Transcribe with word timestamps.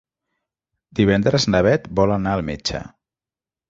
Divendres 1.01 1.47
na 1.55 1.63
Beth 1.69 1.87
vol 2.03 2.17
anar 2.19 2.37
al 2.39 2.47
metge. 2.53 2.87